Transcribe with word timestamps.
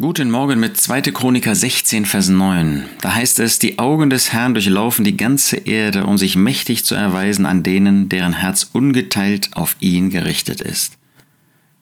Guten 0.00 0.30
Morgen 0.30 0.58
mit 0.58 0.78
2. 0.78 1.02
Chroniker 1.02 1.54
16, 1.54 2.06
Vers 2.06 2.30
9. 2.30 2.84
Da 3.02 3.14
heißt 3.14 3.38
es, 3.40 3.58
die 3.58 3.78
Augen 3.78 4.08
des 4.08 4.32
Herrn 4.32 4.54
durchlaufen 4.54 5.04
die 5.04 5.18
ganze 5.18 5.58
Erde, 5.58 6.06
um 6.06 6.16
sich 6.16 6.34
mächtig 6.34 6.86
zu 6.86 6.94
erweisen 6.94 7.44
an 7.44 7.62
denen, 7.62 8.08
deren 8.08 8.32
Herz 8.32 8.70
ungeteilt 8.72 9.50
auf 9.52 9.76
ihn 9.80 10.08
gerichtet 10.08 10.62
ist. 10.62 10.96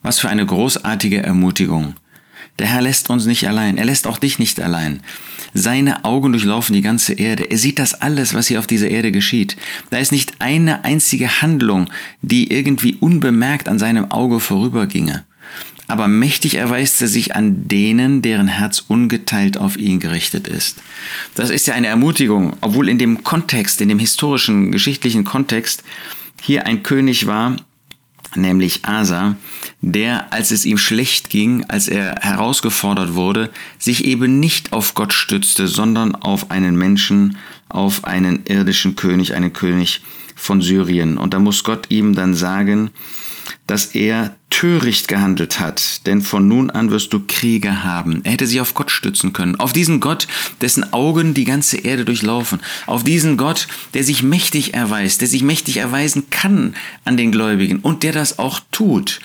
Was 0.02 0.18
für 0.18 0.28
eine 0.28 0.44
großartige 0.44 1.22
Ermutigung. 1.22 1.94
Der 2.58 2.66
Herr 2.66 2.82
lässt 2.82 3.10
uns 3.10 3.26
nicht 3.26 3.46
allein, 3.46 3.78
er 3.78 3.85
lässt 3.85 4.08
auch 4.08 4.19
dich 4.19 4.40
nicht 4.40 4.61
allein. 4.61 5.03
Seine 5.54 6.04
Augen 6.04 6.33
durchlaufen 6.33 6.74
die 6.74 6.83
ganze 6.83 7.13
Erde. 7.13 7.45
Er 7.45 7.58
sieht 7.58 7.79
das 7.79 7.95
alles, 7.95 8.35
was 8.35 8.49
hier 8.49 8.58
auf 8.58 8.67
dieser 8.67 8.88
Erde 8.88 9.13
geschieht. 9.13 9.56
Da 9.90 9.99
ist 9.99 10.11
nicht 10.11 10.40
eine 10.40 10.85
einzige 10.85 11.42
Handlung, 11.42 11.88
die 12.22 12.51
irgendwie 12.51 12.97
unbemerkt 12.97 13.69
an 13.69 13.79
seinem 13.79 14.11
Auge 14.11 14.40
vorüberginge 14.40 15.24
aber 15.90 16.09
mächtig 16.09 16.54
erweist 16.54 17.02
er 17.02 17.09
sich 17.09 17.34
an 17.34 17.68
denen, 17.68 18.22
deren 18.22 18.48
Herz 18.48 18.84
ungeteilt 18.86 19.58
auf 19.58 19.76
ihn 19.76 20.00
gerichtet 20.00 20.48
ist. 20.48 20.82
Das 21.34 21.50
ist 21.50 21.66
ja 21.66 21.74
eine 21.74 21.88
Ermutigung, 21.88 22.56
obwohl 22.60 22.88
in 22.88 22.98
dem 22.98 23.24
Kontext, 23.24 23.80
in 23.80 23.88
dem 23.88 23.98
historischen, 23.98 24.72
geschichtlichen 24.72 25.24
Kontext, 25.24 25.82
hier 26.40 26.66
ein 26.66 26.82
König 26.82 27.26
war, 27.26 27.56
nämlich 28.36 28.84
Asa, 28.84 29.36
der, 29.80 30.32
als 30.32 30.50
es 30.50 30.64
ihm 30.64 30.78
schlecht 30.78 31.30
ging, 31.30 31.64
als 31.68 31.88
er 31.88 32.16
herausgefordert 32.20 33.14
wurde, 33.14 33.50
sich 33.78 34.04
eben 34.04 34.40
nicht 34.40 34.72
auf 34.72 34.95
Gott 34.95 35.12
stützte, 35.12 35.66
sondern 35.66 36.14
auf 36.14 36.50
einen 36.50 36.76
Menschen, 36.76 37.36
auf 37.68 38.04
einen 38.04 38.46
irdischen 38.46 38.96
König, 38.96 39.34
einen 39.34 39.52
König 39.52 40.02
von 40.36 40.62
Syrien. 40.62 41.18
Und 41.18 41.34
da 41.34 41.38
muss 41.38 41.64
Gott 41.64 41.86
ihm 41.90 42.14
dann 42.14 42.34
sagen, 42.34 42.90
dass 43.70 43.95
er 43.95 44.34
töricht 44.51 45.06
gehandelt 45.06 45.60
hat, 45.60 46.05
denn 46.09 46.23
von 46.23 46.48
nun 46.48 46.70
an 46.70 46.91
wirst 46.91 47.12
du 47.12 47.23
Kriege 47.29 47.84
haben. 47.84 48.20
Er 48.24 48.33
hätte 48.33 48.48
sich 48.48 48.60
auf 48.60 48.74
Gott 48.74 48.91
stützen 48.91 49.33
können, 49.33 49.55
auf 49.55 49.73
diesen 49.73 50.01
Gott, 50.01 50.27
dessen 50.60 50.93
Augen 50.93 51.34
die 51.34 51.45
ganze 51.45 51.77
Erde 51.77 52.04
durchlaufen, 52.04 52.59
auf 52.87 53.04
diesen 53.04 53.37
Gott, 53.37 53.68
der 53.95 54.02
sich 54.02 54.24
mächtig 54.24 54.74
erweist, 54.74 55.21
der 55.21 55.29
sich 55.29 55.45
mächtig 55.45 55.77
erweisen 55.77 56.30
kann 56.30 56.74
an 57.04 57.16
den 57.16 57.30
Gläubigen 57.30 57.79
und 57.79 58.02
der 58.02 58.10
das 58.12 58.40
auch 58.40 58.59
tut 58.73 59.21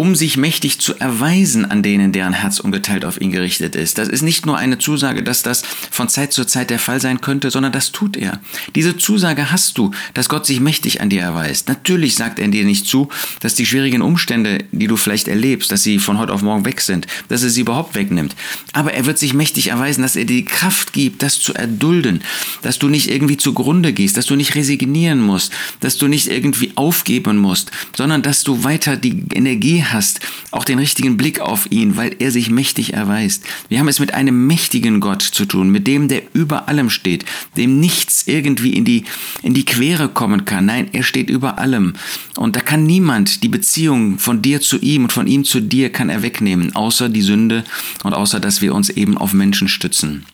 um 0.00 0.14
sich 0.14 0.38
mächtig 0.38 0.80
zu 0.80 0.98
erweisen 0.98 1.70
an 1.70 1.82
denen, 1.82 2.10
deren 2.10 2.32
Herz 2.32 2.58
ungeteilt 2.58 3.04
auf 3.04 3.20
ihn 3.20 3.32
gerichtet 3.32 3.76
ist. 3.76 3.98
Das 3.98 4.08
ist 4.08 4.22
nicht 4.22 4.46
nur 4.46 4.56
eine 4.56 4.78
Zusage, 4.78 5.22
dass 5.22 5.42
das 5.42 5.62
von 5.90 6.08
Zeit 6.08 6.32
zu 6.32 6.46
Zeit 6.46 6.70
der 6.70 6.78
Fall 6.78 7.02
sein 7.02 7.20
könnte, 7.20 7.50
sondern 7.50 7.70
das 7.70 7.92
tut 7.92 8.16
er. 8.16 8.40
Diese 8.74 8.96
Zusage 8.96 9.52
hast 9.52 9.76
du, 9.76 9.90
dass 10.14 10.30
Gott 10.30 10.46
sich 10.46 10.58
mächtig 10.58 11.02
an 11.02 11.10
dir 11.10 11.20
erweist. 11.20 11.68
Natürlich 11.68 12.14
sagt 12.14 12.38
er 12.38 12.48
dir 12.48 12.64
nicht 12.64 12.86
zu, 12.86 13.10
dass 13.40 13.56
die 13.56 13.66
schwierigen 13.66 14.00
Umstände, 14.00 14.64
die 14.72 14.86
du 14.86 14.96
vielleicht 14.96 15.28
erlebst, 15.28 15.70
dass 15.70 15.82
sie 15.82 15.98
von 15.98 16.16
heute 16.16 16.32
auf 16.32 16.40
morgen 16.40 16.64
weg 16.64 16.80
sind, 16.80 17.06
dass 17.28 17.42
er 17.42 17.50
sie 17.50 17.60
überhaupt 17.60 17.94
wegnimmt. 17.94 18.34
Aber 18.72 18.94
er 18.94 19.04
wird 19.04 19.18
sich 19.18 19.34
mächtig 19.34 19.68
erweisen, 19.68 20.00
dass 20.00 20.16
er 20.16 20.24
dir 20.24 20.36
die 20.36 20.44
Kraft 20.46 20.94
gibt, 20.94 21.22
das 21.22 21.40
zu 21.40 21.52
erdulden, 21.52 22.22
dass 22.62 22.78
du 22.78 22.88
nicht 22.88 23.10
irgendwie 23.10 23.36
zugrunde 23.36 23.92
gehst, 23.92 24.16
dass 24.16 24.24
du 24.24 24.34
nicht 24.34 24.54
resignieren 24.54 25.20
musst, 25.20 25.52
dass 25.80 25.98
du 25.98 26.08
nicht 26.08 26.28
irgendwie 26.28 26.72
aufgeben 26.76 27.36
musst, 27.36 27.70
sondern 27.94 28.22
dass 28.22 28.44
du 28.44 28.64
weiter 28.64 28.96
die 28.96 29.24
Energie 29.34 29.89
hast, 29.92 30.20
auch 30.50 30.64
den 30.64 30.78
richtigen 30.78 31.16
Blick 31.16 31.40
auf 31.40 31.70
ihn, 31.70 31.96
weil 31.96 32.16
er 32.18 32.30
sich 32.30 32.50
mächtig 32.50 32.94
erweist. 32.94 33.44
Wir 33.68 33.78
haben 33.78 33.88
es 33.88 34.00
mit 34.00 34.14
einem 34.14 34.46
mächtigen 34.46 35.00
Gott 35.00 35.22
zu 35.22 35.46
tun, 35.46 35.70
mit 35.70 35.86
dem, 35.86 36.08
der 36.08 36.22
über 36.32 36.68
allem 36.68 36.90
steht, 36.90 37.24
dem 37.56 37.80
nichts 37.80 38.24
irgendwie 38.26 38.74
in 38.74 38.84
die, 38.84 39.04
in 39.42 39.54
die 39.54 39.64
Quere 39.64 40.08
kommen 40.08 40.44
kann. 40.44 40.66
Nein, 40.66 40.88
er 40.92 41.02
steht 41.02 41.30
über 41.30 41.58
allem. 41.58 41.94
Und 42.36 42.56
da 42.56 42.60
kann 42.60 42.84
niemand 42.84 43.42
die 43.42 43.48
Beziehung 43.48 44.18
von 44.18 44.42
dir 44.42 44.60
zu 44.60 44.78
ihm 44.78 45.04
und 45.04 45.12
von 45.12 45.26
ihm 45.26 45.44
zu 45.44 45.60
dir 45.60 45.90
kann 45.90 46.08
er 46.08 46.22
wegnehmen, 46.22 46.74
außer 46.74 47.08
die 47.08 47.22
Sünde 47.22 47.64
und 48.02 48.14
außer, 48.14 48.40
dass 48.40 48.60
wir 48.60 48.74
uns 48.74 48.90
eben 48.90 49.18
auf 49.18 49.32
Menschen 49.32 49.68
stützen. 49.68 50.26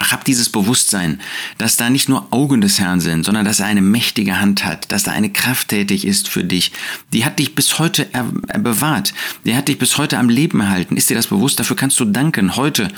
Hab 0.00 0.24
dieses 0.24 0.48
Bewusstsein, 0.48 1.20
dass 1.58 1.76
da 1.76 1.90
nicht 1.90 2.08
nur 2.08 2.28
Augen 2.32 2.60
des 2.60 2.78
Herrn 2.78 3.00
sind, 3.00 3.24
sondern 3.24 3.44
dass 3.44 3.60
er 3.60 3.66
eine 3.66 3.82
mächtige 3.82 4.40
Hand 4.40 4.64
hat, 4.64 4.90
dass 4.92 5.02
da 5.02 5.12
eine 5.12 5.30
Kraft 5.30 5.68
tätig 5.68 6.06
ist 6.06 6.28
für 6.28 6.44
dich. 6.44 6.72
Die 7.12 7.24
hat 7.24 7.38
dich 7.38 7.54
bis 7.54 7.78
heute 7.78 8.06
bewahrt. 8.58 9.12
Die 9.44 9.56
hat 9.56 9.68
dich 9.68 9.78
bis 9.78 9.98
heute 9.98 10.18
am 10.18 10.28
Leben 10.28 10.60
erhalten. 10.60 10.96
Ist 10.96 11.10
dir 11.10 11.16
das 11.16 11.26
bewusst? 11.26 11.58
Dafür 11.58 11.76
kannst 11.76 11.98
du 11.98 12.04
danken, 12.04 12.56
heute 12.56 12.88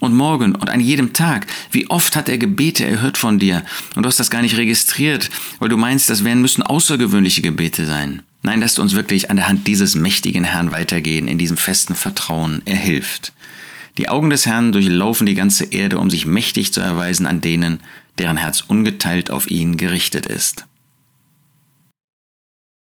und 0.00 0.14
morgen 0.14 0.54
und 0.54 0.70
an 0.70 0.80
jedem 0.80 1.12
Tag. 1.12 1.46
Wie 1.70 1.88
oft 1.90 2.14
hat 2.14 2.28
er 2.28 2.38
Gebete 2.38 2.86
erhört 2.86 3.16
von 3.16 3.38
dir 3.38 3.64
und 3.96 4.04
du 4.04 4.08
hast 4.08 4.20
das 4.20 4.30
gar 4.30 4.42
nicht 4.42 4.56
registriert, 4.56 5.30
weil 5.58 5.68
du 5.68 5.76
meinst, 5.76 6.08
das 6.10 6.24
wären 6.24 6.40
müssen 6.40 6.62
außergewöhnliche 6.62 7.42
Gebete 7.42 7.86
sein. 7.86 8.22
Nein, 8.42 8.60
lasst 8.60 8.78
uns 8.78 8.94
wirklich 8.94 9.30
an 9.30 9.36
der 9.36 9.48
Hand 9.48 9.66
dieses 9.66 9.94
mächtigen 9.94 10.44
Herrn 10.44 10.70
weitergehen, 10.70 11.28
in 11.28 11.38
diesem 11.38 11.56
festen 11.56 11.94
Vertrauen. 11.94 12.60
Er 12.66 12.76
hilft. 12.76 13.32
Die 13.96 14.08
Augen 14.08 14.30
des 14.30 14.46
Herrn 14.46 14.72
durchlaufen 14.72 15.26
die 15.26 15.34
ganze 15.34 15.66
Erde, 15.66 15.98
um 15.98 16.10
sich 16.10 16.26
mächtig 16.26 16.72
zu 16.72 16.80
erweisen 16.80 17.26
an 17.26 17.40
denen, 17.40 17.80
deren 18.18 18.36
Herz 18.36 18.64
ungeteilt 18.66 19.30
auf 19.30 19.50
ihn 19.50 19.76
gerichtet 19.76 20.26
ist. 20.26 20.66